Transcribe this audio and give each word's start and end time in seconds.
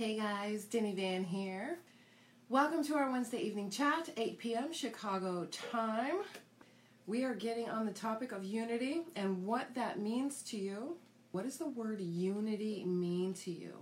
Hey 0.00 0.16
guys, 0.16 0.64
Denny 0.64 0.94
Van 0.94 1.24
here. 1.24 1.76
Welcome 2.48 2.82
to 2.84 2.94
our 2.94 3.10
Wednesday 3.10 3.40
evening 3.40 3.68
chat, 3.68 4.08
8 4.16 4.38
p.m. 4.38 4.72
Chicago 4.72 5.46
time. 5.70 6.20
We 7.06 7.22
are 7.24 7.34
getting 7.34 7.68
on 7.68 7.84
the 7.84 7.92
topic 7.92 8.32
of 8.32 8.42
unity 8.42 9.02
and 9.14 9.44
what 9.44 9.74
that 9.74 10.00
means 10.00 10.40
to 10.44 10.56
you. 10.56 10.96
What 11.32 11.44
does 11.44 11.58
the 11.58 11.68
word 11.68 12.00
unity 12.00 12.82
mean 12.86 13.34
to 13.44 13.50
you? 13.50 13.74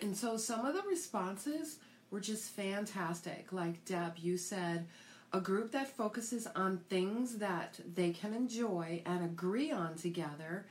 And 0.00 0.16
so 0.16 0.38
some 0.38 0.64
of 0.64 0.74
the 0.74 0.88
responses 0.88 1.80
were 2.10 2.20
just 2.20 2.48
fantastic. 2.48 3.52
Like 3.52 3.84
Deb, 3.84 4.16
you 4.16 4.38
said, 4.38 4.86
a 5.34 5.40
group 5.42 5.70
that 5.72 5.94
focuses 5.94 6.46
on 6.56 6.78
things 6.88 7.36
that 7.36 7.78
they 7.94 8.12
can 8.12 8.32
enjoy 8.32 9.02
and 9.04 9.22
agree 9.22 9.70
on 9.70 9.96
together 9.96 10.64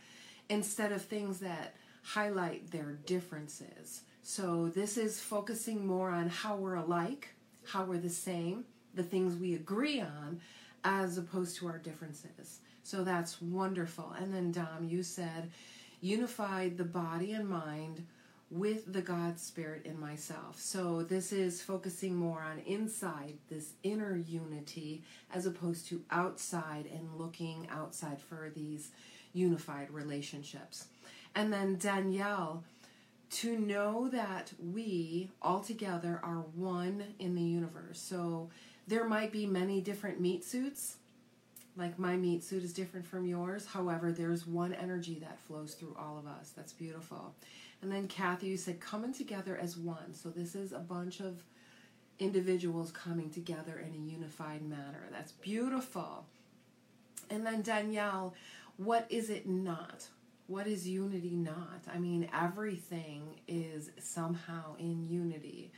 instead 0.50 0.92
of 0.92 1.04
things 1.04 1.40
that 1.42 1.76
highlight 2.08 2.72
their 2.72 2.94
differences. 3.06 4.04
So 4.24 4.70
this 4.70 4.98
is 4.98 5.20
focusing 5.20 5.86
more 5.86 6.10
on 6.10 6.30
how 6.30 6.56
we're 6.56 6.76
alike, 6.76 7.30
how 7.66 7.84
we're 7.84 7.98
the 7.98 8.10
same, 8.10 8.64
the 8.94 9.04
things 9.04 9.36
we 9.36 9.56
agree 9.56 10.00
on, 10.00 10.40
as 10.86 11.18
opposed 11.18 11.58
to 11.58 11.68
our 11.68 11.78
differences. 11.78 12.60
So 12.84 13.04
that's 13.04 13.42
wonderful. 13.42 14.14
And 14.18 14.34
then 14.34 14.54
Dom, 14.54 14.88
you 14.88 15.04
said 15.04 15.52
unified 16.00 16.78
the 16.78 16.86
body 16.86 17.34
and 17.34 17.50
mind 17.50 18.06
with 18.50 18.94
the 18.94 19.02
God 19.02 19.38
Spirit 19.38 19.86
in 19.86 20.00
myself. 20.00 20.62
So 20.62 21.04
this 21.04 21.34
is 21.34 21.62
focusing 21.62 22.16
more 22.16 22.42
on 22.42 22.60
inside, 22.60 23.34
this 23.50 23.74
inner 23.84 24.16
unity, 24.16 25.04
as 25.34 25.46
opposed 25.46 25.88
to 25.90 26.04
outside 26.10 26.86
and 26.86 27.18
looking 27.18 27.68
outside 27.70 28.22
for 28.22 28.50
these 28.56 28.92
unified 29.34 29.92
relationships. 29.92 30.86
And 31.38 31.54
then 31.54 31.78
Danielle, 31.78 32.64
to 33.30 33.60
know 33.60 34.10
that 34.10 34.52
we 34.60 35.30
all 35.40 35.60
together 35.60 36.20
are 36.24 36.44
one 36.56 37.04
in 37.20 37.36
the 37.36 37.44
universe. 37.44 38.00
So 38.00 38.50
there 38.88 39.08
might 39.08 39.32
be 39.32 39.46
many 39.46 39.80
different 39.80 40.20
meat 40.20 40.44
suits. 40.44 40.96
Like 41.76 42.00
my 42.00 42.18
meat 42.18 42.44
suit 42.44 42.64
is 42.64 42.74
different 42.74 43.06
from 43.06 43.28
yours. 43.28 43.68
However, 43.68 44.12
there's 44.12 44.48
one 44.48 44.74
energy 44.74 45.20
that 45.20 45.40
flows 45.42 45.76
through 45.76 45.96
all 46.00 46.18
of 46.18 46.26
us. 46.26 46.54
That's 46.58 46.74
beautiful. 46.74 47.36
And 47.84 47.92
then 47.92 48.08
Kathy, 48.08 48.48
you 48.48 48.58
said 48.58 48.80
coming 48.80 49.14
together 49.14 49.60
as 49.62 49.78
one. 49.78 50.16
So 50.16 50.30
this 50.30 50.56
is 50.56 50.72
a 50.72 50.80
bunch 50.80 51.20
of 51.20 51.44
individuals 52.18 52.92
coming 52.92 53.30
together 53.30 53.78
in 53.78 53.94
a 53.94 54.12
unified 54.12 54.68
manner. 54.68 55.04
That's 55.12 55.34
beautiful. 55.34 56.26
And 57.30 57.46
then 57.46 57.62
Danielle, 57.62 58.34
what 58.78 59.06
is 59.12 59.30
it 59.30 59.48
not? 59.48 60.08
What 60.48 60.66
is 60.66 60.88
unity 60.88 61.36
not? 61.36 61.82
I 61.94 62.00
mean, 62.00 62.30
everything 62.34 63.42
is 63.48 63.92
somehow 64.00 64.76
in 64.80 65.08
unity. 65.08 65.72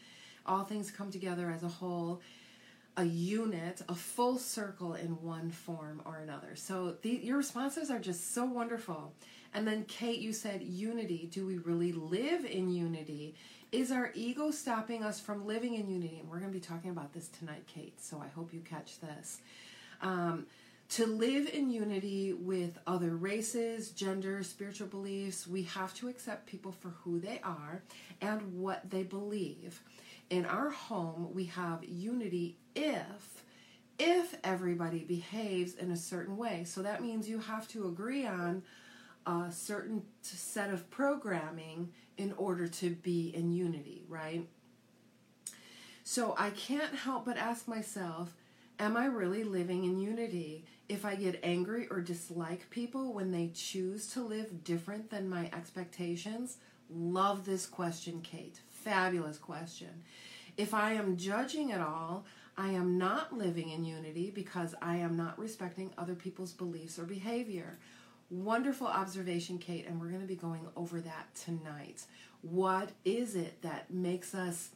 All 0.45 0.63
things 0.63 0.91
come 0.91 1.11
together 1.11 1.49
as 1.49 1.63
a 1.63 1.67
whole, 1.67 2.21
a 2.95 3.03
unit, 3.03 3.81
a 3.89 3.95
full 3.95 4.37
circle 4.37 4.93
in 4.93 5.21
one 5.23 5.49
form 5.49 6.01
or 6.05 6.17
another. 6.17 6.55
So 6.55 6.95
the, 7.01 7.09
your 7.09 7.37
responses 7.37 7.89
are 7.89 7.99
just 7.99 8.33
so 8.33 8.45
wonderful. 8.45 9.13
And 9.55 9.67
then, 9.67 9.85
Kate, 9.85 10.19
you 10.19 10.33
said 10.33 10.61
unity. 10.61 11.27
Do 11.31 11.47
we 11.47 11.57
really 11.57 11.91
live 11.91 12.45
in 12.45 12.69
unity? 12.69 13.33
Is 13.71 13.91
our 13.91 14.11
ego 14.13 14.51
stopping 14.51 15.03
us 15.03 15.19
from 15.19 15.47
living 15.47 15.73
in 15.75 15.89
unity? 15.89 16.19
And 16.19 16.29
we're 16.29 16.39
going 16.39 16.51
to 16.51 16.57
be 16.57 16.63
talking 16.63 16.91
about 16.91 17.13
this 17.13 17.27
tonight, 17.29 17.63
Kate. 17.65 17.99
So 17.99 18.21
I 18.23 18.27
hope 18.27 18.53
you 18.53 18.61
catch 18.61 18.99
this. 18.99 19.41
Um, 20.01 20.45
to 20.89 21.05
live 21.05 21.47
in 21.53 21.69
unity 21.69 22.33
with 22.33 22.79
other 22.87 23.15
races, 23.15 23.91
genders, 23.91 24.49
spiritual 24.49 24.87
beliefs, 24.87 25.45
we 25.45 25.63
have 25.63 25.93
to 25.95 26.09
accept 26.09 26.47
people 26.47 26.71
for 26.71 26.89
who 26.89 27.19
they 27.19 27.39
are 27.43 27.83
and 28.21 28.59
what 28.59 28.89
they 28.89 29.03
believe. 29.03 29.81
In 30.29 30.45
our 30.45 30.71
home, 30.71 31.29
we 31.33 31.45
have 31.45 31.83
unity 31.83 32.57
if 32.75 33.43
if 33.99 34.35
everybody 34.45 34.99
behaves 34.99 35.75
in 35.75 35.91
a 35.91 35.97
certain 35.97 36.37
way. 36.37 36.63
So 36.63 36.81
that 36.81 37.01
means 37.01 37.27
you 37.27 37.39
have 37.39 37.67
to 37.69 37.87
agree 37.87 38.25
on 38.25 38.63
a 39.25 39.51
certain 39.51 40.03
set 40.21 40.73
of 40.73 40.89
programming 40.89 41.91
in 42.17 42.33
order 42.37 42.67
to 42.67 42.91
be 42.91 43.27
in 43.35 43.51
unity, 43.51 44.03
right? 44.07 44.47
So 46.05 46.33
I 46.37 46.51
can't 46.51 46.95
help 46.95 47.25
but 47.25 47.37
ask 47.37 47.67
myself, 47.67 48.33
am 48.79 48.95
I 48.95 49.05
really 49.05 49.43
living 49.43 49.83
in 49.83 49.99
unity? 49.99 50.65
If 50.89 51.05
I 51.05 51.13
get 51.13 51.39
angry 51.43 51.87
or 51.91 52.01
dislike 52.01 52.67
people 52.71 53.13
when 53.13 53.31
they 53.31 53.51
choose 53.53 54.07
to 54.13 54.21
live 54.21 54.63
different 54.63 55.11
than 55.11 55.29
my 55.29 55.49
expectations, 55.53 56.57
love 56.89 57.45
this 57.45 57.67
question, 57.67 58.21
Kate. 58.21 58.59
Fabulous 58.69 59.37
question. 59.37 60.03
If 60.57 60.73
I 60.73 60.93
am 60.93 61.15
judging 61.15 61.71
at 61.71 61.79
all, 61.79 62.25
I 62.57 62.69
am 62.69 62.97
not 62.97 63.37
living 63.37 63.69
in 63.69 63.85
unity 63.85 64.31
because 64.31 64.73
I 64.81 64.97
am 64.97 65.15
not 65.15 65.37
respecting 65.37 65.91
other 65.97 66.15
people's 66.15 66.53
beliefs 66.53 66.97
or 66.97 67.03
behavior. 67.03 67.77
Wonderful 68.31 68.87
observation, 68.87 69.59
Kate, 69.59 69.87
and 69.87 70.01
we're 70.01 70.09
going 70.09 70.21
to 70.21 70.27
be 70.27 70.35
going 70.35 70.67
over 70.75 70.99
that 71.01 71.35
tonight. 71.35 72.03
What 72.41 72.89
is 73.05 73.35
it 73.35 73.61
that 73.61 73.91
makes 73.91 74.33
us 74.33 74.69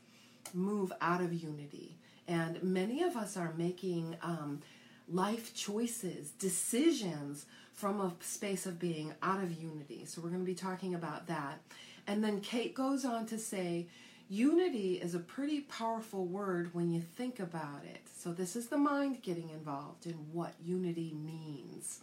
move 0.54 0.94
out 1.02 1.22
of 1.22 1.34
unity? 1.34 1.98
And 2.28 2.62
many 2.64 3.04
of 3.04 3.18
us 3.18 3.36
are 3.36 3.54
making 3.58 4.16
um, 4.22 4.62
life 5.10 5.54
choices, 5.54 6.32
decisions 6.32 7.46
from 7.74 8.00
a 8.00 8.14
space 8.24 8.66
of 8.66 8.80
being 8.80 9.14
out 9.22 9.42
of 9.42 9.52
unity. 9.52 10.06
So 10.06 10.22
we're 10.22 10.30
going 10.30 10.42
to 10.42 10.46
be 10.46 10.56
talking 10.56 10.96
about 10.96 11.28
that. 11.28 11.60
And 12.08 12.24
then 12.24 12.42
Kate 12.42 12.74
goes 12.74 13.06
on 13.06 13.26
to 13.28 13.38
say, 13.38 13.88
Unity 14.30 14.96
is 14.96 15.16
a 15.16 15.20
pretty 15.20 15.62
powerful 15.62 16.26
word 16.26 16.74
when 16.74 16.92
you 16.92 17.02
think 17.02 17.40
about 17.40 17.84
it. 17.84 18.00
So, 18.16 18.32
this 18.32 18.56
is 18.56 18.68
the 18.68 18.78
mind 18.78 19.22
getting 19.22 19.50
involved 19.50 20.06
in 20.06 20.14
what 20.32 20.54
unity 20.64 21.14
means. 21.14 22.00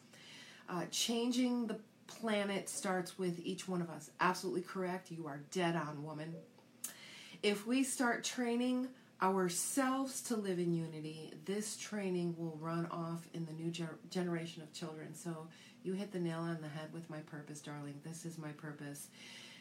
Uh, 0.68 0.84
changing 0.90 1.66
the 1.66 1.78
planet 2.06 2.68
starts 2.68 3.18
with 3.18 3.40
each 3.42 3.66
one 3.66 3.80
of 3.80 3.88
us. 3.90 4.10
Absolutely 4.20 4.62
correct. 4.62 5.10
You 5.10 5.26
are 5.26 5.40
dead 5.50 5.74
on, 5.76 6.04
woman. 6.04 6.34
If 7.42 7.66
we 7.66 7.82
start 7.82 8.22
training 8.22 8.88
ourselves 9.22 10.22
to 10.22 10.36
live 10.36 10.58
in 10.58 10.72
unity, 10.72 11.32
this 11.44 11.76
training 11.76 12.34
will 12.38 12.56
run 12.60 12.86
off 12.90 13.26
in 13.34 13.46
the 13.46 13.52
new 13.52 13.70
ger- 13.70 13.98
generation 14.10 14.62
of 14.62 14.72
children. 14.72 15.14
So 15.14 15.48
you 15.82 15.92
hit 15.92 16.12
the 16.12 16.20
nail 16.20 16.40
on 16.40 16.60
the 16.60 16.68
head 16.68 16.92
with 16.92 17.08
my 17.10 17.20
purpose, 17.20 17.60
darling. 17.60 18.00
This 18.04 18.24
is 18.24 18.38
my 18.38 18.52
purpose. 18.52 19.08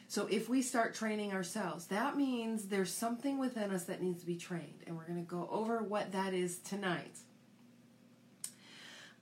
So 0.07 0.27
if 0.27 0.49
we 0.49 0.61
start 0.61 0.95
training 0.95 1.33
ourselves, 1.33 1.87
that 1.87 2.17
means 2.17 2.65
there's 2.65 2.93
something 2.93 3.37
within 3.37 3.71
us 3.71 3.83
that 3.85 4.01
needs 4.01 4.21
to 4.21 4.25
be 4.25 4.37
trained. 4.37 4.83
And 4.87 4.97
we're 4.97 5.05
going 5.07 5.23
to 5.23 5.29
go 5.29 5.47
over 5.51 5.83
what 5.83 6.11
that 6.13 6.33
is 6.33 6.59
tonight 6.59 7.15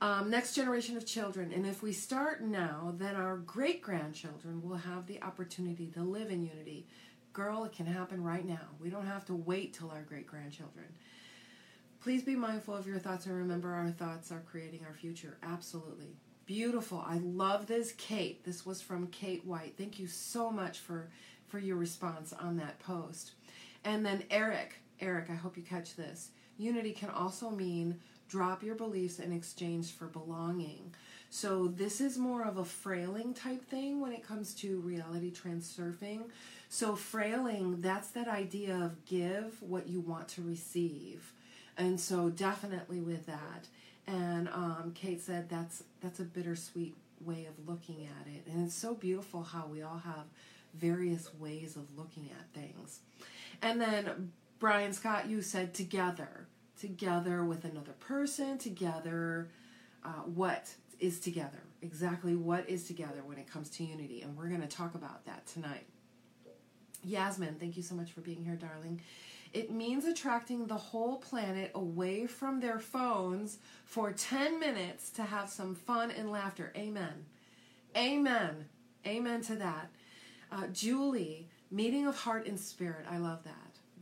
um, 0.00 0.30
next 0.30 0.54
generation 0.54 0.96
of 0.96 1.06
children. 1.06 1.52
And 1.52 1.66
if 1.66 1.82
we 1.82 1.92
start 1.92 2.42
now, 2.42 2.94
then 2.96 3.16
our 3.16 3.36
great 3.38 3.82
grandchildren 3.82 4.62
will 4.62 4.76
have 4.76 5.06
the 5.06 5.22
opportunity 5.22 5.88
to 5.94 6.02
live 6.02 6.30
in 6.30 6.44
unity. 6.44 6.86
Girl, 7.38 7.62
it 7.62 7.72
can 7.72 7.86
happen 7.86 8.24
right 8.24 8.44
now. 8.44 8.66
We 8.80 8.90
don't 8.90 9.06
have 9.06 9.24
to 9.26 9.34
wait 9.34 9.72
till 9.72 9.92
our 9.92 10.02
great 10.02 10.26
grandchildren. 10.26 10.86
Please 12.02 12.24
be 12.24 12.34
mindful 12.34 12.74
of 12.74 12.84
your 12.84 12.98
thoughts 12.98 13.26
and 13.26 13.36
remember 13.36 13.72
our 13.72 13.92
thoughts 13.92 14.32
are 14.32 14.42
creating 14.50 14.80
our 14.84 14.92
future. 14.92 15.38
Absolutely. 15.44 16.16
Beautiful. 16.46 17.00
I 17.06 17.18
love 17.18 17.68
this, 17.68 17.92
Kate. 17.92 18.44
This 18.44 18.66
was 18.66 18.82
from 18.82 19.06
Kate 19.06 19.46
White. 19.46 19.74
Thank 19.78 20.00
you 20.00 20.08
so 20.08 20.50
much 20.50 20.80
for, 20.80 21.10
for 21.46 21.60
your 21.60 21.76
response 21.76 22.32
on 22.32 22.56
that 22.56 22.80
post. 22.80 23.34
And 23.84 24.04
then 24.04 24.24
Eric. 24.32 24.74
Eric, 24.98 25.30
I 25.30 25.34
hope 25.34 25.56
you 25.56 25.62
catch 25.62 25.94
this. 25.94 26.30
Unity 26.56 26.90
can 26.90 27.10
also 27.10 27.50
mean 27.50 28.00
drop 28.28 28.64
your 28.64 28.74
beliefs 28.74 29.20
in 29.20 29.32
exchange 29.32 29.92
for 29.92 30.06
belonging. 30.06 30.92
So 31.30 31.68
this 31.68 32.00
is 32.00 32.18
more 32.18 32.42
of 32.42 32.56
a 32.56 32.64
frailing 32.64 33.34
type 33.34 33.64
thing 33.68 34.00
when 34.00 34.12
it 34.12 34.26
comes 34.26 34.54
to 34.56 34.80
reality 34.80 35.30
transurfing. 35.30 36.30
So 36.68 36.96
frailing, 36.96 37.80
that's 37.80 38.10
that 38.10 38.28
idea 38.28 38.76
of 38.76 39.04
give 39.06 39.62
what 39.62 39.88
you 39.88 40.00
want 40.00 40.28
to 40.28 40.42
receive. 40.42 41.32
And 41.76 41.98
so 41.98 42.28
definitely 42.28 43.00
with 43.00 43.26
that. 43.26 43.68
And 44.06 44.48
um, 44.48 44.92
Kate 44.94 45.20
said 45.20 45.48
that's 45.48 45.84
that's 46.00 46.20
a 46.20 46.24
bittersweet 46.24 46.96
way 47.20 47.46
of 47.46 47.68
looking 47.68 48.06
at 48.06 48.26
it. 48.26 48.50
And 48.50 48.66
it's 48.66 48.74
so 48.74 48.94
beautiful 48.94 49.42
how 49.42 49.66
we 49.66 49.82
all 49.82 49.98
have 49.98 50.24
various 50.74 51.34
ways 51.34 51.76
of 51.76 51.96
looking 51.96 52.30
at 52.38 52.60
things. 52.60 53.00
And 53.62 53.80
then 53.80 54.32
Brian 54.58 54.92
Scott, 54.92 55.28
you 55.28 55.42
said 55.42 55.74
together 55.74 56.46
together 56.78 57.44
with 57.44 57.64
another 57.64 57.92
person, 57.92 58.56
together 58.58 59.48
uh, 60.04 60.22
what 60.34 60.72
is 61.00 61.20
together, 61.20 61.62
exactly 61.82 62.34
what 62.34 62.68
is 62.68 62.84
together 62.84 63.22
when 63.24 63.38
it 63.38 63.50
comes 63.50 63.68
to 63.70 63.84
unity. 63.84 64.22
And 64.22 64.36
we're 64.36 64.48
going 64.48 64.60
to 64.60 64.68
talk 64.68 64.94
about 64.94 65.24
that 65.26 65.46
tonight. 65.46 65.86
Yasmin, 67.04 67.56
thank 67.58 67.76
you 67.76 67.82
so 67.82 67.94
much 67.94 68.12
for 68.12 68.20
being 68.20 68.44
here, 68.44 68.56
darling. 68.56 69.00
It 69.52 69.70
means 69.70 70.04
attracting 70.04 70.66
the 70.66 70.76
whole 70.76 71.16
planet 71.16 71.70
away 71.74 72.26
from 72.26 72.60
their 72.60 72.78
phones 72.78 73.58
for 73.84 74.12
10 74.12 74.60
minutes 74.60 75.10
to 75.10 75.22
have 75.22 75.48
some 75.48 75.74
fun 75.74 76.10
and 76.10 76.30
laughter. 76.30 76.72
Amen. 76.76 77.24
Amen. 77.96 78.66
Amen 79.06 79.40
to 79.42 79.56
that. 79.56 79.90
Uh, 80.52 80.66
Julie, 80.68 81.48
meeting 81.70 82.06
of 82.06 82.16
heart 82.16 82.46
and 82.46 82.60
spirit. 82.60 83.06
I 83.10 83.18
love 83.18 83.44
that. 83.44 83.54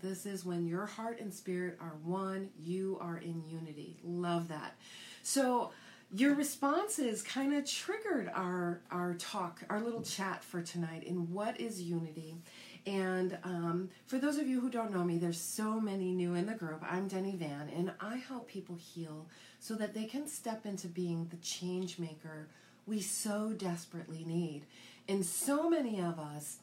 This 0.02 0.26
is 0.26 0.44
when 0.44 0.66
your 0.66 0.86
heart 0.86 1.20
and 1.20 1.32
spirit 1.32 1.78
are 1.80 1.94
one, 2.04 2.50
you 2.62 2.98
are 3.00 3.18
in 3.18 3.42
unity. 3.48 3.98
Love 4.04 4.48
that. 4.48 4.76
So, 5.22 5.70
your 6.12 6.34
responses 6.34 7.22
kind 7.22 7.52
of 7.52 7.68
triggered 7.68 8.30
our 8.32 8.80
our 8.92 9.14
talk, 9.14 9.62
our 9.68 9.80
little 9.80 10.02
chat 10.02 10.44
for 10.44 10.62
tonight 10.62 11.02
in 11.02 11.32
what 11.32 11.60
is 11.60 11.82
unity. 11.82 12.36
And 12.86 13.36
um, 13.42 13.90
for 14.06 14.18
those 14.18 14.38
of 14.38 14.46
you 14.46 14.60
who 14.60 14.70
don't 14.70 14.92
know 14.94 15.02
me, 15.02 15.18
there's 15.18 15.40
so 15.40 15.80
many 15.80 16.12
new 16.12 16.34
in 16.34 16.46
the 16.46 16.54
group. 16.54 16.84
I'm 16.88 17.08
Denny 17.08 17.34
Van, 17.34 17.68
and 17.74 17.92
I 18.00 18.16
help 18.16 18.46
people 18.46 18.76
heal 18.76 19.26
so 19.58 19.74
that 19.74 19.92
they 19.92 20.04
can 20.04 20.28
step 20.28 20.64
into 20.64 20.86
being 20.86 21.26
the 21.30 21.36
change 21.38 21.98
maker 21.98 22.48
we 22.86 23.00
so 23.00 23.52
desperately 23.52 24.24
need. 24.24 24.62
And 25.08 25.26
so 25.26 25.68
many 25.68 26.00
of 26.00 26.20
us 26.20 26.58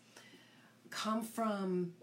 come 0.90 1.24
from 1.24 1.94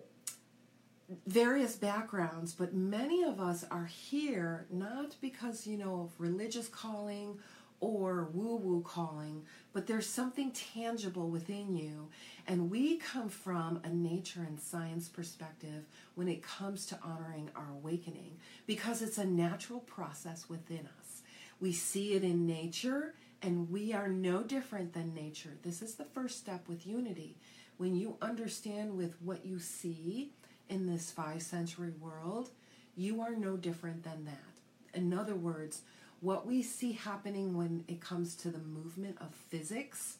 various 1.26 1.76
backgrounds, 1.76 2.52
but 2.52 2.74
many 2.74 3.22
of 3.22 3.40
us 3.40 3.64
are 3.70 3.86
here 3.86 4.66
not 4.70 5.16
because, 5.22 5.66
you 5.66 5.78
know, 5.78 6.02
of 6.02 6.20
religious 6.20 6.68
calling 6.68 7.38
or 7.80 8.28
woo 8.32 8.56
woo 8.56 8.82
calling, 8.82 9.42
but 9.72 9.86
there's 9.86 10.08
something 10.08 10.52
tangible 10.52 11.28
within 11.28 11.74
you. 11.76 12.08
And 12.46 12.70
we 12.70 12.96
come 12.98 13.28
from 13.28 13.80
a 13.84 13.88
nature 13.88 14.42
and 14.46 14.60
science 14.60 15.08
perspective 15.08 15.84
when 16.14 16.28
it 16.28 16.42
comes 16.42 16.86
to 16.86 16.98
honoring 17.02 17.50
our 17.56 17.70
awakening 17.72 18.36
because 18.66 19.02
it's 19.02 19.18
a 19.18 19.24
natural 19.24 19.80
process 19.80 20.48
within 20.48 20.88
us. 21.00 21.22
We 21.60 21.72
see 21.72 22.14
it 22.14 22.24
in 22.24 22.46
nature, 22.46 23.14
and 23.42 23.70
we 23.70 23.92
are 23.92 24.08
no 24.08 24.42
different 24.42 24.92
than 24.92 25.14
nature. 25.14 25.56
This 25.62 25.82
is 25.82 25.94
the 25.94 26.04
first 26.04 26.38
step 26.38 26.68
with 26.68 26.86
unity. 26.86 27.36
When 27.76 27.96
you 27.96 28.16
understand 28.20 28.96
with 28.96 29.14
what 29.22 29.44
you 29.44 29.58
see 29.58 30.32
in 30.68 30.86
this 30.86 31.10
five 31.10 31.42
sensory 31.42 31.92
world, 32.00 32.50
you 32.96 33.20
are 33.22 33.34
no 33.34 33.56
different 33.56 34.04
than 34.04 34.24
that. 34.26 34.98
In 34.98 35.12
other 35.14 35.34
words, 35.34 35.82
what 36.20 36.46
we 36.46 36.62
see 36.62 36.92
happening 36.92 37.56
when 37.56 37.84
it 37.88 38.00
comes 38.00 38.34
to 38.36 38.50
the 38.50 38.58
movement 38.58 39.16
of 39.20 39.34
physics 39.48 40.18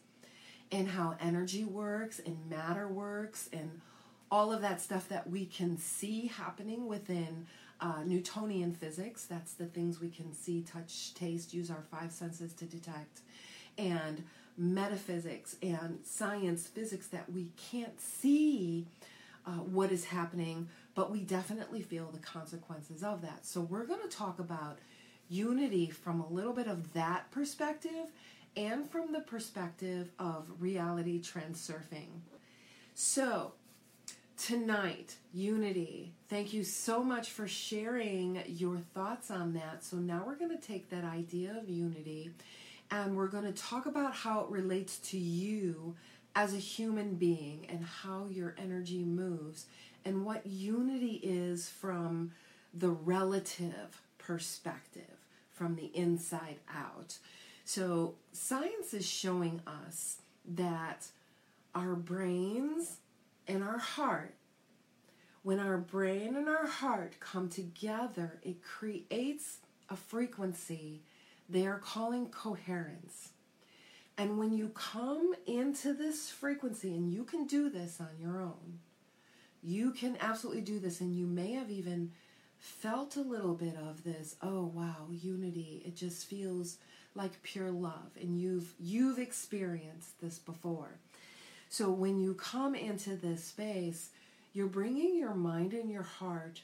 and 0.73 0.89
how 0.89 1.17
energy 1.21 1.65
works 1.65 2.21
and 2.25 2.49
matter 2.49 2.89
works 2.89 3.49
and 3.53 3.81
all 4.31 4.53
of 4.53 4.63
that 4.63 4.81
stuff 4.81 5.09
that 5.09 5.29
we 5.29 5.45
can 5.45 5.77
see 5.77 6.29
happening 6.29 6.87
within 6.87 7.47
uh, 7.81 8.03
Newtonian 8.05 8.73
physics. 8.75 9.25
That's 9.25 9.55
the 9.55 9.67
things 9.67 10.01
we 10.01 10.09
can 10.09 10.33
see, 10.33 10.63
touch, 10.63 11.15
taste, 11.15 11.53
use 11.53 11.71
our 11.71 11.83
five 11.91 12.13
senses 12.13 12.53
to 12.55 12.65
detect. 12.65 13.21
And 13.77 14.25
metaphysics 14.57 15.57
and 15.63 15.99
science 16.05 16.67
physics 16.67 17.09
that 17.09 17.33
we 17.33 17.49
can't 17.57 18.01
see 18.01 18.87
uh, 19.47 19.53
what 19.53 19.91
is 19.91 20.05
happening, 20.05 20.69
but 20.95 21.11
we 21.11 21.21
definitely 21.21 21.83
feel 21.83 22.11
the 22.13 22.19
consequences 22.19 23.03
of 23.03 23.23
that. 23.23 23.47
So, 23.47 23.63
we're 23.63 23.87
going 23.87 24.03
to 24.03 24.17
talk 24.17 24.39
about 24.39 24.79
unity 25.31 25.89
from 25.89 26.21
a 26.21 26.29
little 26.29 26.53
bit 26.53 26.67
of 26.67 26.93
that 26.93 27.31
perspective 27.31 28.13
and 28.57 28.91
from 28.91 29.13
the 29.13 29.21
perspective 29.21 30.11
of 30.19 30.51
reality 30.59 31.21
transurfing. 31.23 32.09
So, 32.95 33.53
tonight, 34.37 35.17
unity. 35.33 36.13
Thank 36.29 36.53
you 36.53 36.65
so 36.65 37.03
much 37.03 37.31
for 37.31 37.47
sharing 37.47 38.43
your 38.47 38.79
thoughts 38.93 39.31
on 39.31 39.55
that. 39.55 39.85
So, 39.85 39.97
now 39.97 40.25
we're 40.27 40.37
going 40.37 40.57
to 40.57 40.67
take 40.67 40.91
that 40.91 41.05
idea 41.05 41.57
of 41.57 41.69
unity 41.69 42.33
and 42.91 43.17
we're 43.17 43.29
going 43.29 43.45
to 43.45 43.53
talk 43.53 43.87
about 43.87 44.15
how 44.15 44.41
it 44.41 44.51
relates 44.51 44.99
to 44.99 45.19
you 45.19 45.95
as 46.35 46.55
a 46.55 46.59
human 46.59 47.15
being 47.15 47.67
and 47.69 47.85
how 47.85 48.27
your 48.31 48.55
energy 48.59 49.05
moves 49.05 49.67
and 50.05 50.25
what 50.25 50.47
unity 50.47 51.21
is 51.23 51.69
from 51.69 52.33
the 52.75 52.89
relative 52.91 54.03
perspective, 54.19 55.20
from 55.61 55.77
the 55.77 55.91
inside 55.95 56.57
out. 56.75 57.19
So, 57.67 58.15
science 58.33 58.95
is 58.95 59.07
showing 59.07 59.61
us 59.67 60.17
that 60.55 61.09
our 61.75 61.95
brains 61.95 62.97
and 63.47 63.63
our 63.63 63.77
heart, 63.77 64.33
when 65.43 65.59
our 65.61 65.77
brain 65.77 66.35
and 66.35 66.49
our 66.49 66.67
heart 66.67 67.21
come 67.21 67.51
together, 67.51 68.41
it 68.43 68.63
creates 68.63 69.59
a 69.91 69.97
frequency 69.97 71.03
they 71.47 71.67
are 71.67 71.79
calling 71.79 72.31
coherence. 72.31 73.33
And 74.17 74.39
when 74.39 74.57
you 74.57 74.71
come 74.71 75.35
into 75.47 75.93
this 75.93 76.31
frequency, 76.31 76.95
and 76.95 77.13
you 77.13 77.23
can 77.25 77.47
do 77.47 77.69
this 77.69 78.01
on 78.01 78.09
your 78.19 78.41
own, 78.41 78.79
you 79.63 79.91
can 79.91 80.17
absolutely 80.21 80.63
do 80.63 80.79
this. 80.79 81.03
And 81.03 81.15
you 81.15 81.27
may 81.27 81.53
have 81.53 81.71
even 81.71 82.13
felt 82.61 83.17
a 83.17 83.23
little 83.23 83.55
bit 83.55 83.77
of 83.77 84.05
this 84.05 84.37
oh 84.43 84.71
wow 84.75 85.09
unity. 85.11 85.83
It 85.85 85.97
just 85.97 86.27
feels 86.27 86.77
like 87.15 87.43
pure 87.43 87.71
love. 87.71 88.13
And 88.21 88.41
you've 88.41 88.75
you've 88.79 89.19
experienced 89.19 90.21
this 90.21 90.39
before. 90.39 90.99
So 91.69 91.91
when 91.91 92.21
you 92.21 92.35
come 92.35 92.75
into 92.75 93.17
this 93.17 93.45
space 93.45 94.11
you're 94.53 94.67
bringing 94.67 95.17
your 95.17 95.35
mind 95.35 95.73
and 95.75 95.91
your 95.91 96.03
heart 96.03 96.63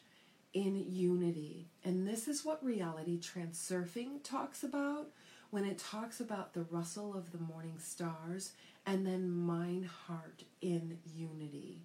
in 0.52 0.92
unity. 0.92 1.68
And 1.84 2.06
this 2.06 2.26
is 2.26 2.44
what 2.44 2.64
reality 2.64 3.20
transurfing 3.20 4.24
talks 4.24 4.64
about 4.64 5.08
when 5.50 5.64
it 5.64 5.78
talks 5.78 6.18
about 6.18 6.52
the 6.52 6.66
rustle 6.70 7.14
of 7.16 7.30
the 7.30 7.38
morning 7.38 7.78
stars 7.78 8.52
and 8.84 9.06
then 9.06 9.30
mind 9.30 9.86
heart 10.06 10.42
in 10.60 10.98
unity. 11.14 11.82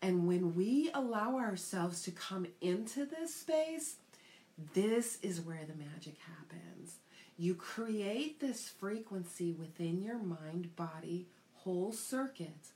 And 0.00 0.26
when 0.26 0.54
we 0.54 0.90
allow 1.20 1.38
ourselves 1.38 2.02
to 2.02 2.10
come 2.10 2.46
into 2.60 3.04
this 3.04 3.34
space, 3.34 3.96
this 4.74 5.18
is 5.22 5.40
where 5.40 5.64
the 5.66 5.74
magic 5.74 6.16
happens. 6.18 6.96
You 7.36 7.54
create 7.54 8.40
this 8.40 8.68
frequency 8.68 9.52
within 9.52 10.02
your 10.02 10.18
mind, 10.18 10.76
body, 10.76 11.26
whole 11.54 11.92
circuit. 11.92 12.68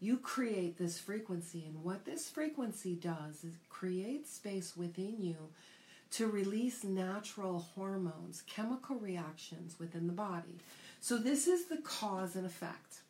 You 0.00 0.18
create 0.18 0.76
this 0.76 0.98
frequency, 0.98 1.64
and 1.66 1.82
what 1.82 2.04
this 2.04 2.28
frequency 2.28 2.94
does 2.94 3.44
is 3.44 3.54
create 3.70 4.28
space 4.28 4.76
within 4.76 5.22
you 5.22 5.36
to 6.12 6.26
release 6.26 6.84
natural 6.84 7.60
hormones, 7.74 8.42
chemical 8.46 8.96
reactions 8.96 9.76
within 9.78 10.06
the 10.06 10.12
body. 10.12 10.58
So, 11.00 11.16
this 11.16 11.46
is 11.46 11.66
the 11.66 11.78
cause 11.78 12.36
and 12.36 12.46
effect. 12.46 13.00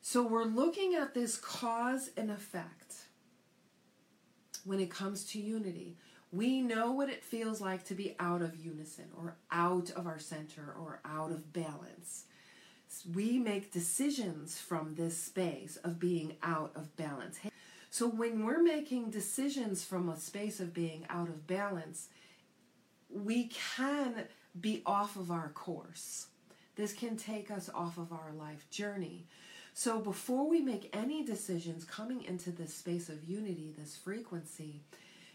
So, 0.00 0.22
we're 0.22 0.44
looking 0.44 0.94
at 0.94 1.14
this 1.14 1.36
cause 1.36 2.10
and 2.16 2.30
effect 2.30 2.83
when 4.64 4.80
it 4.80 4.90
comes 4.90 5.24
to 5.26 5.40
unity. 5.40 5.96
We 6.32 6.60
know 6.60 6.90
what 6.92 7.10
it 7.10 7.22
feels 7.22 7.60
like 7.60 7.84
to 7.84 7.94
be 7.94 8.16
out 8.18 8.42
of 8.42 8.56
unison 8.56 9.06
or 9.16 9.36
out 9.52 9.90
of 9.90 10.06
our 10.06 10.18
center 10.18 10.74
or 10.78 11.00
out 11.04 11.30
of 11.30 11.52
balance. 11.52 12.24
We 13.12 13.38
make 13.38 13.72
decisions 13.72 14.58
from 14.58 14.94
this 14.94 15.16
space 15.16 15.76
of 15.84 15.98
being 15.98 16.36
out 16.42 16.72
of 16.74 16.96
balance. 16.96 17.38
So 17.90 18.08
when 18.08 18.44
we're 18.44 18.62
making 18.62 19.10
decisions 19.10 19.84
from 19.84 20.08
a 20.08 20.18
space 20.18 20.58
of 20.58 20.74
being 20.74 21.06
out 21.08 21.28
of 21.28 21.46
balance, 21.46 22.08
we 23.08 23.50
can 23.76 24.24
be 24.60 24.82
off 24.84 25.16
of 25.16 25.30
our 25.30 25.50
course. 25.50 26.26
This 26.76 26.92
can 26.92 27.16
take 27.16 27.50
us 27.50 27.70
off 27.72 27.98
of 27.98 28.12
our 28.12 28.32
life 28.36 28.68
journey. 28.70 29.26
So 29.76 29.98
before 29.98 30.48
we 30.48 30.60
make 30.60 30.88
any 30.92 31.24
decisions 31.24 31.84
coming 31.84 32.22
into 32.22 32.52
this 32.52 32.72
space 32.72 33.08
of 33.08 33.28
unity, 33.28 33.74
this 33.76 33.96
frequency, 33.96 34.82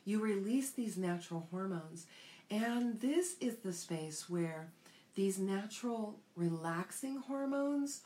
you 0.06 0.22
release 0.22 0.72
these 0.72 0.98
natural 0.98 1.50
hormones. 1.52 2.06
And 2.50 3.02
this 3.02 3.36
is 3.42 3.58
the 3.58 3.74
space 3.74 4.30
where 4.30 4.70
these 5.16 5.38
natural 5.38 6.20
relaxing 6.38 7.18
hormones 7.18 8.00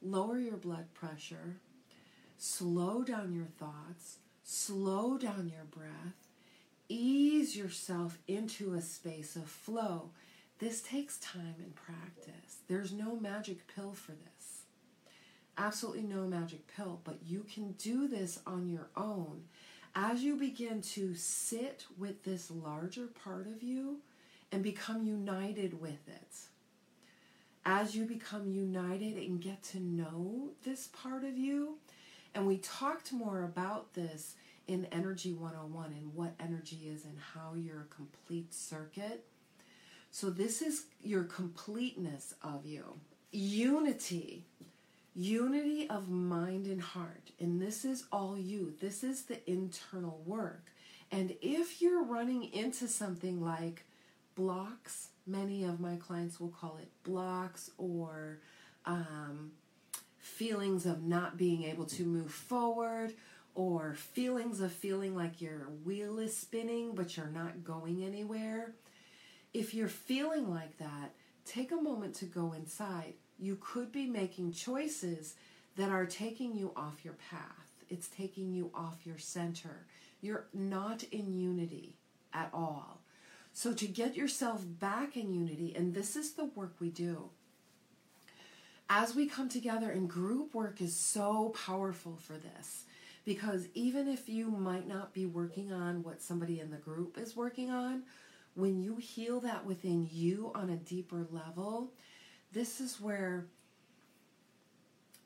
lower 0.00 0.38
your 0.38 0.56
blood 0.56 0.86
pressure, 0.94 1.56
slow 2.38 3.02
down 3.04 3.34
your 3.34 3.44
thoughts, 3.44 4.16
slow 4.42 5.18
down 5.18 5.52
your 5.54 5.64
breath, 5.64 6.28
ease 6.88 7.54
yourself 7.54 8.18
into 8.26 8.72
a 8.72 8.80
space 8.80 9.36
of 9.36 9.44
flow. 9.44 10.12
This 10.60 10.80
takes 10.80 11.18
time 11.18 11.56
and 11.58 11.74
practice. 11.74 12.56
There's 12.68 12.90
no 12.90 13.16
magic 13.16 13.66
pill 13.66 13.92
for 13.92 14.12
this. 14.12 14.53
Absolutely 15.56 16.02
no 16.02 16.26
magic 16.26 16.66
pill, 16.74 17.00
but 17.04 17.18
you 17.26 17.44
can 17.52 17.72
do 17.72 18.08
this 18.08 18.40
on 18.46 18.68
your 18.68 18.88
own. 18.96 19.44
As 19.94 20.24
you 20.24 20.36
begin 20.36 20.82
to 20.82 21.14
sit 21.14 21.86
with 21.96 22.24
this 22.24 22.50
larger 22.50 23.06
part 23.06 23.46
of 23.46 23.62
you 23.62 23.98
and 24.50 24.62
become 24.62 25.06
united 25.06 25.80
with 25.80 26.08
it, 26.08 26.34
as 27.64 27.94
you 27.94 28.04
become 28.04 28.50
united 28.50 29.16
and 29.16 29.40
get 29.40 29.62
to 29.62 29.80
know 29.80 30.50
this 30.64 30.88
part 30.88 31.24
of 31.24 31.38
you, 31.38 31.78
and 32.34 32.46
we 32.46 32.58
talked 32.58 33.12
more 33.12 33.44
about 33.44 33.94
this 33.94 34.34
in 34.66 34.86
Energy 34.86 35.32
101 35.32 35.92
and 35.92 36.14
what 36.14 36.34
energy 36.40 36.80
is 36.92 37.04
and 37.04 37.18
how 37.34 37.54
you're 37.54 37.82
a 37.82 37.94
complete 37.94 38.52
circuit. 38.52 39.24
So, 40.10 40.30
this 40.30 40.62
is 40.62 40.86
your 41.02 41.24
completeness 41.24 42.34
of 42.42 42.66
you. 42.66 42.84
Unity 43.32 44.44
unity 45.14 45.88
of 45.88 46.08
mind 46.08 46.66
and 46.66 46.80
heart. 46.80 47.30
And 47.38 47.60
this 47.60 47.84
is 47.84 48.04
all 48.10 48.36
you, 48.36 48.74
this 48.80 49.04
is 49.04 49.22
the 49.22 49.48
internal 49.50 50.22
work. 50.26 50.72
And 51.10 51.36
if 51.40 51.80
you're 51.80 52.02
running 52.02 52.52
into 52.52 52.88
something 52.88 53.40
like 53.42 53.84
blocks, 54.34 55.08
many 55.26 55.64
of 55.64 55.80
my 55.80 55.96
clients 55.96 56.40
will 56.40 56.48
call 56.48 56.78
it 56.78 56.90
blocks 57.04 57.70
or 57.78 58.40
um, 58.84 59.52
feelings 60.18 60.86
of 60.86 61.04
not 61.04 61.36
being 61.36 61.64
able 61.64 61.84
to 61.84 62.02
move 62.04 62.32
forward 62.32 63.12
or 63.54 63.94
feelings 63.94 64.60
of 64.60 64.72
feeling 64.72 65.14
like 65.14 65.40
your 65.40 65.68
wheel 65.84 66.18
is 66.18 66.36
spinning 66.36 66.94
but 66.94 67.16
you're 67.16 67.26
not 67.26 67.62
going 67.62 68.02
anywhere. 68.04 68.72
If 69.52 69.72
you're 69.72 69.86
feeling 69.86 70.50
like 70.50 70.78
that, 70.78 71.12
take 71.46 71.70
a 71.70 71.76
moment 71.76 72.16
to 72.16 72.24
go 72.24 72.52
inside. 72.52 73.14
You 73.38 73.58
could 73.60 73.92
be 73.92 74.06
making 74.06 74.52
choices 74.52 75.34
that 75.76 75.90
are 75.90 76.06
taking 76.06 76.54
you 76.54 76.72
off 76.76 77.04
your 77.04 77.14
path. 77.30 77.84
It's 77.90 78.08
taking 78.08 78.52
you 78.52 78.70
off 78.74 79.04
your 79.04 79.18
center. 79.18 79.86
You're 80.20 80.46
not 80.54 81.02
in 81.04 81.38
unity 81.38 81.96
at 82.32 82.50
all. 82.52 83.00
So, 83.52 83.72
to 83.72 83.86
get 83.86 84.16
yourself 84.16 84.64
back 84.64 85.16
in 85.16 85.32
unity, 85.32 85.74
and 85.76 85.94
this 85.94 86.16
is 86.16 86.32
the 86.32 86.46
work 86.46 86.74
we 86.80 86.90
do, 86.90 87.30
as 88.90 89.14
we 89.14 89.26
come 89.26 89.48
together, 89.48 89.90
and 89.90 90.08
group 90.08 90.54
work 90.54 90.80
is 90.80 90.96
so 90.96 91.54
powerful 91.66 92.16
for 92.16 92.34
this 92.34 92.84
because 93.24 93.68
even 93.74 94.08
if 94.08 94.28
you 94.28 94.50
might 94.50 94.86
not 94.86 95.14
be 95.14 95.24
working 95.26 95.72
on 95.72 96.02
what 96.02 96.20
somebody 96.20 96.60
in 96.60 96.70
the 96.70 96.76
group 96.76 97.16
is 97.18 97.34
working 97.34 97.70
on, 97.70 98.02
when 98.54 98.80
you 98.82 98.96
heal 98.96 99.40
that 99.40 99.64
within 99.64 100.08
you 100.12 100.52
on 100.54 100.70
a 100.70 100.76
deeper 100.76 101.26
level, 101.30 101.90
this 102.54 102.80
is 102.80 103.00
where 103.00 103.46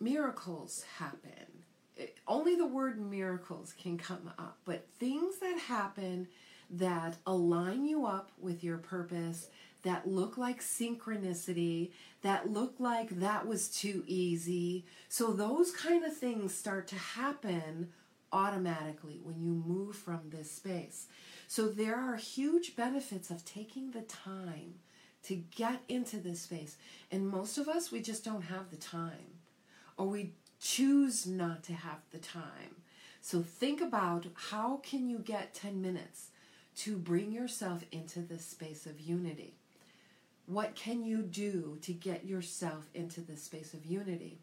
miracles 0.01 0.85
happen. 0.99 1.63
It, 1.97 2.17
only 2.27 2.57
the 2.57 2.67
word 2.67 2.99
miracles 2.99 3.75
can 3.81 3.99
come 3.99 4.31
up, 4.39 4.59
but 4.65 4.87
things 4.99 5.39
that 5.41 5.59
happen 5.59 6.29
that 6.71 7.17
align 7.27 7.85
you 7.85 8.07
up 8.07 8.33
with 8.41 8.65
your 8.65 8.79
purpose, 8.79 9.49
that 9.83 10.09
look 10.09 10.39
like 10.39 10.61
synchronicity, 10.61 11.91
that 12.23 12.51
look 12.51 12.75
like 12.79 13.21
that 13.21 13.47
was 13.47 13.69
too 13.69 14.05
easy. 14.07 14.85
So 15.09 15.33
those 15.33 15.71
kind 15.71 16.05
of 16.05 16.17
things 16.17 16.55
start 16.55 16.89
to 16.89 16.97
happen 16.97 17.89
automatically 18.33 19.21
when 19.23 19.41
you 19.41 19.53
move 19.53 19.97
from 19.97 20.21
this 20.31 20.51
space. 20.51 21.07
So 21.47 21.69
there 21.69 21.97
are 21.97 22.17
huge 22.17 22.77
benefits 22.77 23.31
of 23.31 23.45
taking 23.45 23.91
the 23.91 24.03
time 24.03 24.75
to 25.25 25.37
get 25.57 25.81
into 25.89 26.19
this 26.19 26.43
space. 26.43 26.77
And 27.11 27.29
most 27.29 27.59
of 27.59 27.69
us, 27.69 27.91
we 27.91 28.01
just 28.01 28.25
don't 28.25 28.43
have 28.43 28.71
the 28.71 28.77
time, 28.77 29.39
or 29.97 30.07
we 30.07 30.33
choose 30.61 31.27
not 31.27 31.63
to 31.65 31.73
have 31.73 32.01
the 32.11 32.19
time. 32.19 32.77
So 33.21 33.43
think 33.43 33.81
about 33.81 34.27
how 34.35 34.81
can 34.83 35.09
you 35.09 35.19
get 35.19 35.55
10 35.55 35.83
minutes 35.83 36.29
to 36.79 36.97
bring 36.97 37.33
yourself 37.33 37.85
into 37.91 38.21
this 38.21 38.45
space 38.45 38.87
of 38.87 39.01
unity. 39.01 39.55
What 40.47 40.77
can 40.77 41.05
you 41.05 41.23
do 41.23 41.79
to 41.83 41.93
get 41.93 42.25
yourself 42.25 42.89
into 42.95 43.21
this 43.21 43.43
space 43.43 43.75
of 43.75 43.85
unity? 43.85 44.39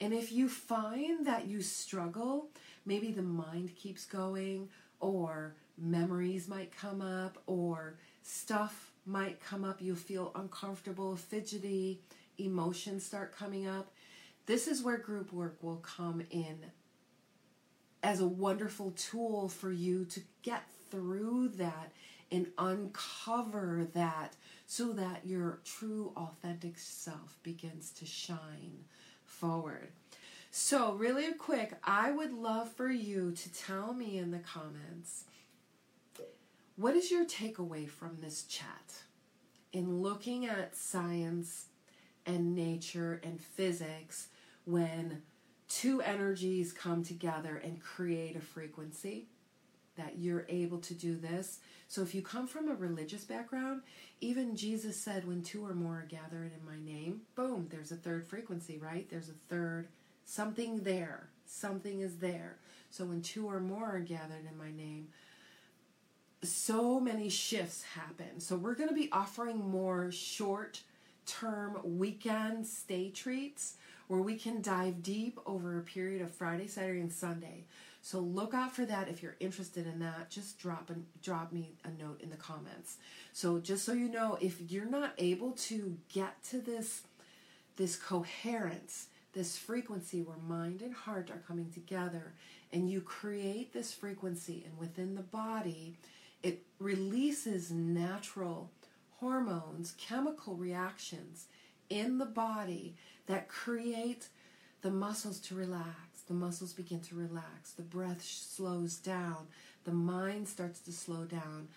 And 0.00 0.12
if 0.12 0.30
you 0.30 0.48
find 0.48 1.26
that 1.26 1.48
you 1.48 1.62
struggle, 1.62 2.48
maybe 2.84 3.10
the 3.10 3.22
mind 3.22 3.74
keeps 3.74 4.04
going, 4.04 4.68
or 5.00 5.54
memories 5.78 6.46
might 6.46 6.76
come 6.76 7.00
up 7.00 7.38
or 7.46 7.94
stuff 8.22 8.87
might 9.08 9.40
come 9.40 9.64
up. 9.64 9.80
You 9.80 9.96
feel 9.96 10.32
uncomfortable, 10.34 11.16
fidgety, 11.16 12.00
emotions 12.38 13.04
start 13.04 13.36
coming 13.36 13.66
up. 13.66 13.90
This 14.46 14.68
is 14.68 14.82
where 14.82 14.98
group 14.98 15.32
work 15.32 15.56
will 15.62 15.76
come 15.76 16.22
in 16.30 16.58
as 18.02 18.20
a 18.20 18.26
wonderful 18.26 18.92
tool 18.92 19.48
for 19.48 19.72
you 19.72 20.04
to 20.04 20.20
get 20.42 20.62
through 20.90 21.48
that 21.48 21.92
and 22.30 22.46
uncover 22.58 23.88
that 23.94 24.36
so 24.66 24.92
that 24.92 25.26
your 25.26 25.60
true 25.64 26.12
authentic 26.16 26.78
self 26.78 27.38
begins 27.42 27.90
to 27.90 28.04
shine 28.06 28.84
forward. 29.24 29.88
So, 30.50 30.94
really 30.94 31.32
quick, 31.34 31.74
I 31.84 32.10
would 32.10 32.32
love 32.32 32.72
for 32.72 32.88
you 32.88 33.32
to 33.32 33.52
tell 33.52 33.92
me 33.92 34.18
in 34.18 34.30
the 34.30 34.38
comments 34.38 35.24
what 36.78 36.94
is 36.94 37.10
your 37.10 37.24
takeaway 37.24 37.88
from 37.88 38.18
this 38.20 38.44
chat 38.44 38.94
in 39.72 40.00
looking 40.00 40.46
at 40.46 40.76
science 40.76 41.66
and 42.24 42.54
nature 42.54 43.20
and 43.24 43.40
physics 43.40 44.28
when 44.64 45.22
two 45.68 46.00
energies 46.00 46.72
come 46.72 47.02
together 47.02 47.56
and 47.56 47.82
create 47.82 48.36
a 48.36 48.40
frequency? 48.40 49.26
That 49.96 50.18
you're 50.18 50.46
able 50.48 50.78
to 50.78 50.94
do 50.94 51.16
this. 51.16 51.58
So, 51.88 52.02
if 52.02 52.14
you 52.14 52.22
come 52.22 52.46
from 52.46 52.68
a 52.68 52.74
religious 52.74 53.24
background, 53.24 53.82
even 54.20 54.54
Jesus 54.54 54.96
said, 54.96 55.26
When 55.26 55.42
two 55.42 55.66
or 55.66 55.74
more 55.74 55.94
are 55.94 56.06
gathered 56.08 56.52
in 56.56 56.64
my 56.64 56.78
name, 56.78 57.22
boom, 57.34 57.66
there's 57.68 57.90
a 57.90 57.96
third 57.96 58.24
frequency, 58.24 58.78
right? 58.78 59.10
There's 59.10 59.28
a 59.28 59.32
third, 59.48 59.88
something 60.24 60.84
there. 60.84 61.30
Something 61.46 62.02
is 62.02 62.18
there. 62.18 62.58
So, 62.90 63.06
when 63.06 63.22
two 63.22 63.50
or 63.50 63.58
more 63.58 63.96
are 63.96 63.98
gathered 63.98 64.46
in 64.48 64.56
my 64.56 64.70
name, 64.70 65.08
so 66.42 67.00
many 67.00 67.28
shifts 67.28 67.82
happen. 67.82 68.40
So 68.40 68.56
we're 68.56 68.74
going 68.74 68.88
to 68.88 68.94
be 68.94 69.10
offering 69.10 69.58
more 69.58 70.10
short 70.10 70.80
term 71.26 71.78
weekend 71.84 72.66
stay 72.66 73.10
treats 73.10 73.74
where 74.06 74.20
we 74.20 74.36
can 74.36 74.62
dive 74.62 75.02
deep 75.02 75.38
over 75.46 75.78
a 75.78 75.82
period 75.82 76.22
of 76.22 76.30
Friday, 76.30 76.66
Saturday, 76.66 77.00
and 77.00 77.12
Sunday. 77.12 77.64
So 78.00 78.20
look 78.20 78.54
out 78.54 78.74
for 78.74 78.86
that 78.86 79.08
if 79.08 79.22
you're 79.22 79.36
interested 79.40 79.86
in 79.86 79.98
that. 79.98 80.30
Just 80.30 80.58
drop 80.58 80.88
and 80.88 81.04
drop 81.22 81.52
me 81.52 81.74
a 81.84 82.02
note 82.02 82.20
in 82.22 82.30
the 82.30 82.36
comments. 82.36 82.96
So 83.32 83.58
just 83.58 83.84
so 83.84 83.92
you 83.92 84.08
know, 84.08 84.38
if 84.40 84.70
you're 84.70 84.86
not 84.86 85.12
able 85.18 85.52
to 85.52 85.96
get 86.08 86.42
to 86.44 86.60
this 86.60 87.02
this 87.76 87.96
coherence, 87.96 89.06
this 89.34 89.56
frequency 89.56 90.20
where 90.20 90.36
mind 90.36 90.82
and 90.82 90.92
heart 90.92 91.30
are 91.30 91.42
coming 91.46 91.70
together, 91.70 92.32
and 92.72 92.90
you 92.90 93.00
create 93.00 93.72
this 93.72 93.92
frequency, 93.92 94.64
and 94.66 94.76
within 94.78 95.14
the 95.14 95.22
body, 95.22 95.96
it 96.42 96.64
releases 96.78 97.70
natural 97.70 98.70
hormones, 99.16 99.94
chemical 99.98 100.54
reactions 100.54 101.46
in 101.90 102.18
the 102.18 102.26
body 102.26 102.94
that 103.26 103.48
create 103.48 104.28
the 104.82 104.90
muscles 104.90 105.40
to 105.40 105.54
relax. 105.54 106.22
The 106.26 106.34
muscles 106.34 106.72
begin 106.72 107.00
to 107.00 107.14
relax. 107.14 107.72
The 107.72 107.82
breath 107.82 108.22
slows 108.22 108.96
down. 108.96 109.48
The 109.84 109.92
mind 109.92 110.48
starts 110.48 110.80
to 110.80 110.92
slow 110.92 111.24
down. 111.24 111.68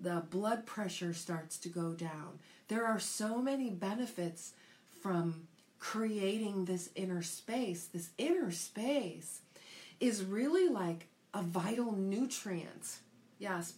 The 0.00 0.22
blood 0.30 0.66
pressure 0.66 1.12
starts 1.12 1.58
to 1.58 1.68
go 1.68 1.92
down. 1.92 2.38
There 2.68 2.86
are 2.86 2.98
so 2.98 3.40
many 3.40 3.70
benefits 3.70 4.54
from 5.02 5.46
creating 5.78 6.64
this 6.64 6.90
inner 6.94 7.22
space. 7.22 7.86
This 7.86 8.10
inner 8.18 8.50
space 8.50 9.40
is 10.00 10.24
really 10.24 10.68
like 10.68 11.08
a 11.34 11.42
vital 11.42 11.92
nutrient 11.92 12.98
Yes, 13.40 13.72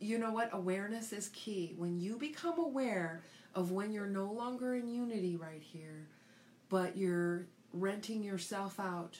you 0.00 0.18
know 0.18 0.32
what? 0.32 0.48
Awareness 0.52 1.12
is 1.12 1.28
key. 1.28 1.74
When 1.76 2.00
you 2.00 2.18
become 2.18 2.58
aware 2.58 3.22
of 3.54 3.70
when 3.70 3.92
you're 3.92 4.06
no 4.06 4.32
longer 4.32 4.74
in 4.74 4.88
unity 4.88 5.36
right 5.36 5.62
here, 5.62 6.08
but 6.70 6.96
you're 6.96 7.46
renting 7.72 8.24
yourself 8.24 8.80
out 8.80 9.18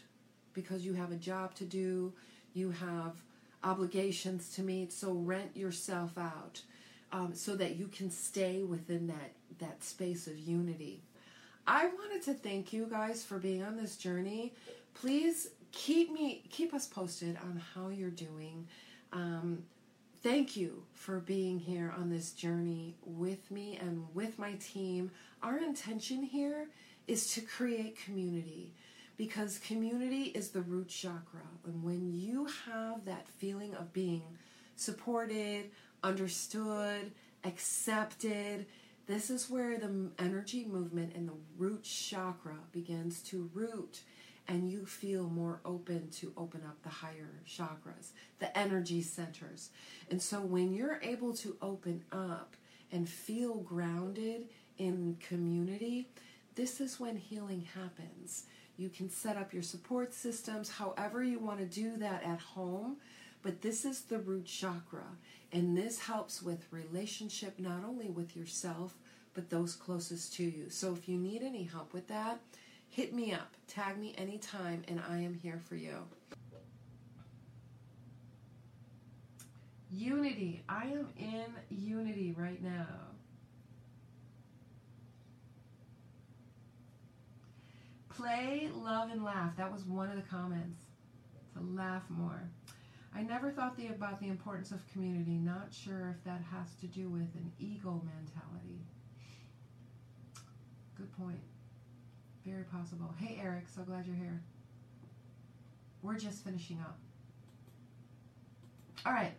because 0.55 0.85
you 0.85 0.95
have 0.95 1.13
a 1.13 1.17
job 1.17 1.55
to 1.57 1.65
do, 1.65 2.15
you 2.55 2.71
have 2.71 3.23
obligations 3.63 4.49
to 4.55 4.63
meet, 4.63 4.93
so 4.93 5.13
rent 5.13 5.55
yourself 5.57 6.17
out 6.17 6.63
um, 7.13 7.35
so 7.35 7.55
that 7.55 7.77
you 7.77 7.87
can 7.89 8.11
stay 8.11 8.63
within 8.63 9.07
that, 9.07 9.33
that 9.59 9.85
space 9.85 10.27
of 10.27 10.39
unity. 10.39 11.03
I 11.67 11.87
wanted 11.87 12.23
to 12.23 12.35
thank 12.35 12.73
you 12.73 12.87
guys 12.91 13.23
for 13.23 13.39
being 13.39 13.63
on 13.63 13.77
this 13.77 13.97
journey. 13.97 14.55
Please 14.95 15.49
keep 15.73 16.11
me 16.11 16.45
keep 16.51 16.73
us 16.73 16.87
posted 16.87 17.37
on 17.43 17.61
how 17.75 17.89
you're 17.89 18.11
doing. 18.11 18.67
Um, 19.15 19.63
thank 20.23 20.57
you 20.57 20.83
for 20.93 21.21
being 21.21 21.61
here 21.61 21.95
on 21.97 22.11
this 22.11 22.33
journey 22.33 22.97
with 23.05 23.49
me 23.51 23.79
and 23.81 24.05
with 24.13 24.39
my 24.39 24.55
team. 24.55 25.13
Our 25.43 25.59
intention 25.59 26.25
here 26.25 26.67
is 27.07 27.33
to 27.35 27.41
create 27.41 27.97
community 28.05 28.73
because 29.17 29.61
community 29.61 30.25
is 30.25 30.49
the 30.51 30.63
root 30.63 30.89
chakra. 30.89 31.47
And 31.65 31.85
when 31.85 32.13
you 32.13 32.49
have 32.67 33.05
that 33.05 33.29
feeling 33.29 33.75
of 33.77 33.93
being 33.93 34.25
supported, 34.75 35.71
understood, 36.03 37.13
accepted, 37.45 38.67
this 39.07 39.31
is 39.31 39.49
where 39.49 39.79
the 39.79 40.11
energy 40.19 40.65
movement 40.65 41.15
in 41.15 41.27
the 41.27 41.35
root 41.57 41.85
chakra 41.85 42.57
begins 42.73 43.23
to 43.25 43.49
root 43.55 44.01
and 44.49 44.71
you 44.71 44.85
feel 44.85 45.25
more 45.25 45.61
open 45.65 46.09
to 46.11 46.33
open 46.37 46.63
up 46.67 46.83
the 46.83 46.89
higher 46.89 47.31
chakras, 47.49 48.11
the 48.39 48.57
energy 48.57 49.03
centers. 49.03 49.71
And 50.11 50.21
so 50.21 50.41
when 50.41 50.75
you're 50.75 51.01
able 51.03 51.35
to 51.37 51.57
open 51.63 52.05
up 52.13 52.57
and 52.93 53.09
feel 53.09 53.57
grounded 53.57 54.49
in 54.79 55.17
community, 55.27 56.09
this 56.55 56.81
is 56.81 57.01
when 57.01 57.17
healing 57.17 57.67
happens. 57.75 58.45
You 58.77 58.89
can 58.89 59.09
set 59.09 59.37
up 59.37 59.53
your 59.53 59.63
support 59.63 60.13
systems 60.13 60.69
however 60.69 61.23
you 61.23 61.39
want 61.39 61.61
to 61.61 61.67
do 61.67 61.97
that 61.99 62.23
at 62.23 62.41
home. 62.41 62.97
But 63.43 63.61
this 63.61 63.85
is 63.85 64.01
the 64.01 64.19
root 64.19 64.47
chakra, 64.47 65.05
and 65.53 65.77
this 65.77 65.99
helps 66.01 66.43
with 66.43 66.67
relationship 66.71 67.59
not 67.59 67.85
only 67.87 68.09
with 68.09 68.35
yourself, 68.35 68.95
but 69.35 69.51
those 69.51 69.75
closest 69.77 70.33
to 70.37 70.45
you. 70.45 70.71
So 70.71 70.95
if 70.95 71.09
you 71.11 71.19
need 71.19 71.43
any 71.43 71.65
help 71.65 71.93
with 71.93 72.09
that, 72.09 72.41
hit 72.95 73.13
me 73.13 73.33
up, 73.33 73.53
tag 73.67 73.99
me 73.99 74.15
anytime, 74.17 74.85
and 74.87 75.03
I 75.11 75.19
am 75.19 75.35
here 75.35 75.61
for 75.69 75.75
you. 75.75 75.97
Unity. 79.91 80.63
I 80.69 80.85
am 80.85 81.09
in 81.19 81.47
unity 81.71 82.37
right 82.39 82.63
now. 82.63 82.87
Play, 88.11 88.71
love, 88.73 89.11
and 89.11 89.25
laugh. 89.25 89.57
That 89.57 89.73
was 89.73 89.85
one 89.85 90.09
of 90.09 90.15
the 90.15 90.23
comments. 90.23 90.79
To 91.55 91.61
laugh 91.61 92.05
more. 92.09 92.49
I 93.13 93.23
never 93.23 93.51
thought 93.51 93.77
the, 93.77 93.89
about 93.89 94.21
the 94.21 94.29
importance 94.29 94.71
of 94.71 94.87
community. 94.93 95.33
Not 95.33 95.73
sure 95.73 96.15
if 96.17 96.23
that 96.25 96.43
has 96.53 96.75
to 96.81 96.87
do 96.87 97.09
with 97.09 97.35
an 97.35 97.51
ego 97.59 98.01
mentality. 98.05 98.79
Good 100.97 101.13
point. 101.17 101.41
Very 102.45 102.65
possible. 102.65 103.15
Hey, 103.19 103.41
Eric. 103.43 103.65
So 103.75 103.83
glad 103.83 104.07
you're 104.07 104.17
here. 104.17 104.41
We're 106.03 106.19
just 106.19 106.45
finishing 106.45 106.79
up. 106.81 106.99
All 109.07 109.13
right. 109.13 109.33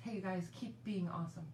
Hey, 0.00 0.16
you 0.16 0.20
guys, 0.20 0.42
keep 0.58 0.82
being 0.84 1.08
awesome. 1.08 1.46